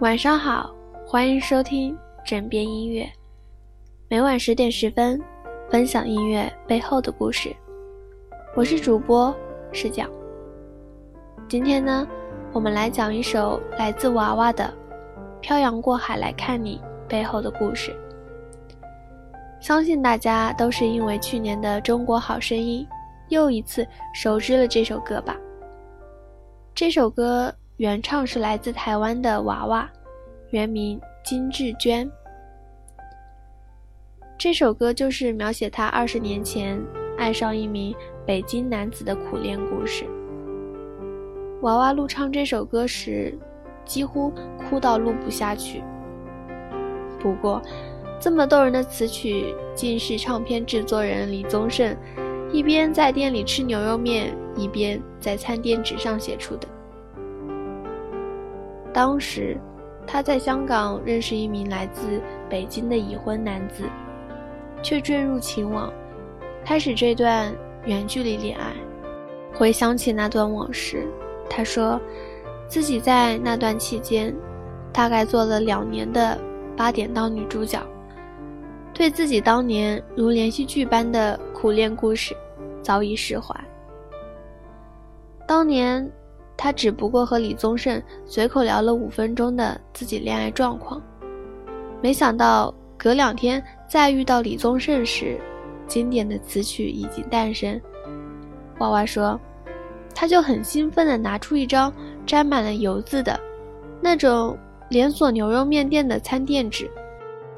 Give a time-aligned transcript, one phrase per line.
[0.00, 0.74] 晚上好，
[1.06, 3.08] 欢迎收听枕边音乐。
[4.08, 5.22] 每晚十点十分，
[5.70, 7.54] 分享音乐背后的故事。
[8.56, 9.34] 我是主播
[9.70, 10.04] 视角。
[11.48, 12.06] 今天呢，
[12.52, 14.64] 我们来讲一首来自娃娃的
[15.40, 17.94] 《漂洋过海来看你》背后的故事。
[19.60, 22.84] 相信大家都是因为去年的《中国好声音》，
[23.28, 25.36] 又一次熟知了这首歌吧？
[26.74, 29.90] 这首歌原唱是来自台湾的娃娃，
[30.50, 32.08] 原名金智娟。
[34.38, 36.80] 这首歌就是描写她二十年前
[37.18, 37.92] 爱上一名
[38.24, 40.04] 北京男子的苦恋故事。
[41.62, 43.36] 娃娃录唱这首歌时，
[43.84, 45.82] 几乎哭到录不下去。
[47.18, 47.60] 不过，
[48.20, 51.96] 这么动人的词曲，竟是唱片制作人李宗盛
[52.52, 56.68] 一边在店里吃牛肉面，一边在餐垫纸上写出的。
[58.94, 59.58] 当时，
[60.06, 63.82] 他在香港认识一名来自北京的已婚男子，
[64.84, 65.92] 却坠入情网，
[66.64, 67.52] 开始这段
[67.86, 68.72] 远距离恋爱。
[69.52, 71.08] 回想起那段往事，
[71.50, 72.00] 他说，
[72.68, 74.32] 自己在那段期间，
[74.92, 76.40] 大概做了两年的
[76.76, 77.82] 八点档女主角。
[78.92, 82.32] 对自己当年如连续剧般的苦恋故事，
[82.80, 83.52] 早已释怀。
[85.48, 86.08] 当年，
[86.56, 91.02] 他只不过和李宗盛随口聊了五分钟的自己恋爱状况，
[92.00, 95.38] 没想到隔两天再遇到李宗盛时，
[95.86, 97.80] 经典的词曲已经诞生。
[98.78, 99.38] 娃娃说，
[100.14, 101.92] 他就很兴奋地拿出一张
[102.24, 103.38] 沾满了油渍的，
[104.00, 104.56] 那种
[104.88, 106.90] 连锁牛肉面店的餐垫纸。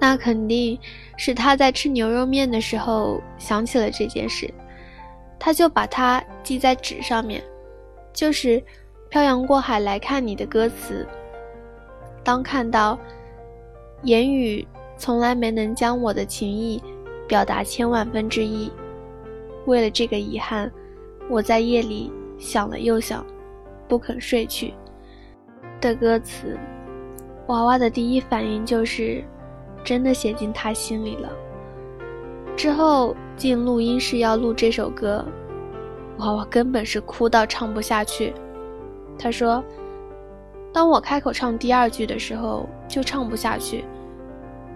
[0.00, 0.78] 那肯定
[1.16, 4.52] 是他在吃牛肉面的时候想起了这件事，
[5.38, 7.42] 他就把它记在纸上面，
[8.12, 8.62] 就是
[9.14, 11.06] “漂洋过海来看你”的歌词。
[12.24, 12.98] 当看到
[14.02, 16.82] 言语从来没能将我的情意
[17.28, 18.72] 表达千万分之一，
[19.66, 20.68] 为了这个遗憾，
[21.30, 22.10] 我在夜里
[22.40, 23.24] 想了又想，
[23.86, 24.74] 不肯睡去。
[25.80, 26.58] 的歌词，
[27.46, 29.22] 娃娃的第一反应就是。
[29.84, 31.30] 真的写进他心里了。
[32.56, 35.24] 之后进录音室要录这首歌，
[36.16, 38.32] 娃娃根本是哭到唱不下去。
[39.18, 39.62] 他说
[40.72, 43.84] ：“当我开口唱第二句的时候，就唱不下去。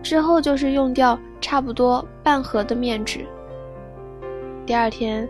[0.02, 3.26] 之后就是用掉差不多半盒的面纸。
[4.64, 5.28] 第二天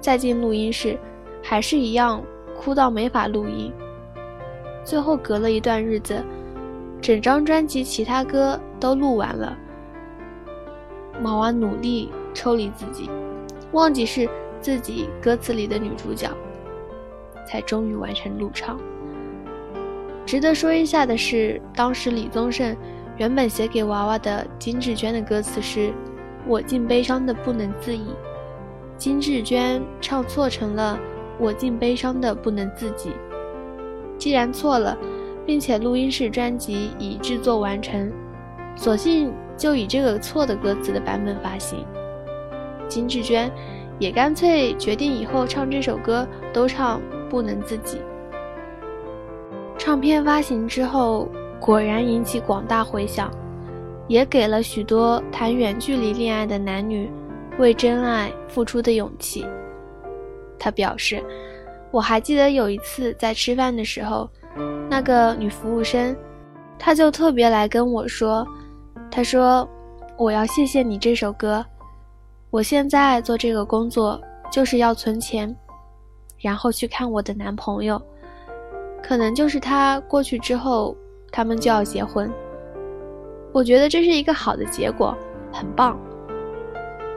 [0.00, 0.98] 再进录音室，
[1.42, 2.22] 还是一样
[2.58, 3.72] 哭到没法录音。
[4.84, 6.22] 最后隔了一段日子。”
[6.98, 9.56] 整张专辑其他歌都录完了，
[11.22, 13.10] 毛娃努力抽离自己，
[13.72, 14.28] 忘记是
[14.62, 16.28] 自己歌词里的女主角，
[17.46, 18.78] 才终于完成录唱。
[20.26, 22.76] 值得说一下的是，当时李宗盛
[23.16, 25.92] 原本写给娃娃的金智娟的歌词是
[26.46, 28.08] “我竟悲伤的不能自已”，
[28.98, 30.98] 金智娟唱错成了
[31.38, 33.12] “我竟悲伤的不能自己”。
[34.18, 34.98] 既然错了。
[35.46, 38.10] 并且录音室专辑已制作完成，
[38.74, 41.86] 索性就以这个错的歌词的版本发行。
[42.88, 43.48] 金志娟
[44.00, 48.00] 也干脆决定以后唱这首歌都唱不能自己。
[49.78, 51.28] 唱片发行之后，
[51.60, 53.30] 果然引起广大回响，
[54.08, 57.10] 也给了许多谈远距离恋爱的男女
[57.58, 59.46] 为真爱付出的勇气。
[60.58, 61.22] 他表示
[61.92, 64.28] ：“我还记得有一次在吃饭的时候。”
[64.88, 66.16] 那个女服务生，
[66.78, 68.46] 她就特别来跟我说
[69.10, 69.68] ：“她说
[70.16, 71.62] 我要谢谢你这首歌，
[72.48, 74.18] 我现在做这个工作
[74.50, 75.54] 就是要存钱，
[76.46, 78.00] 然后去看我的男朋友，
[79.02, 80.96] 可能就是他过去之后，
[81.32, 82.30] 他们就要结婚。
[83.52, 85.12] 我觉得这是一个好的结果，
[85.52, 85.98] 很棒。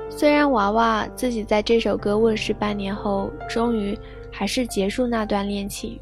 [0.09, 3.95] 虽然娃娃自己在这首歌问世半年后，终于
[4.31, 5.99] 还是结束那段恋情。”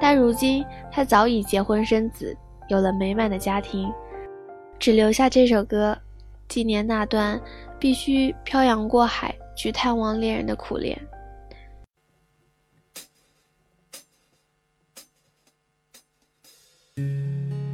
[0.00, 2.32] 但如今他早已结婚生子，
[2.68, 3.92] 有了美满的家庭，
[4.78, 5.98] 只留下这首歌，
[6.46, 7.40] 纪念那段
[7.76, 10.96] 必须漂洋过海去探望恋人的苦恋。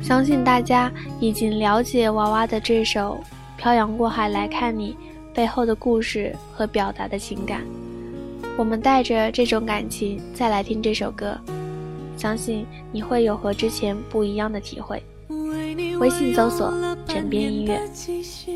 [0.06, 0.88] 相信大家
[1.18, 3.20] 已经了解娃娃的这首
[3.60, 4.92] 《漂洋过海来看你》
[5.34, 7.62] 背后的故事和表达的情感。
[8.56, 11.36] 我们带着这种感情再来听这首歌。
[12.16, 15.02] 相信你会有和之前不一样的体会。
[15.98, 16.72] 微信搜索
[17.08, 17.80] “枕边音乐”，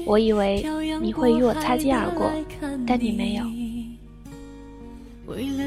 [0.06, 0.64] 我以为
[1.02, 2.30] 你会与我擦肩而过，
[2.86, 3.44] 但你没有。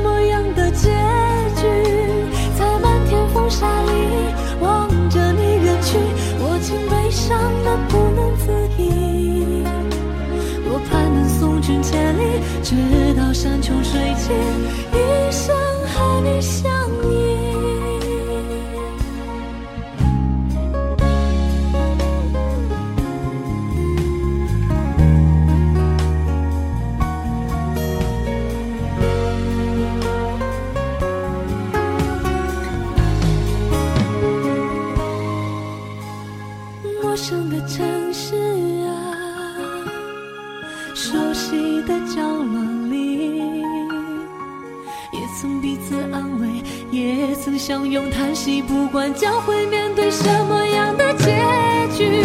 [7.31, 9.63] 伤的不能自已。
[10.67, 12.75] 多盼能送君千里，直
[13.15, 14.35] 到山穷水尽，
[14.91, 15.55] 一生
[15.93, 16.69] 和你相
[41.41, 42.61] 息的角落
[42.91, 43.41] 里，
[45.11, 46.47] 也曾彼此安慰，
[46.91, 48.61] 也曾相拥叹息。
[48.61, 51.25] 不管将会面对什么样的结
[51.97, 52.21] 局，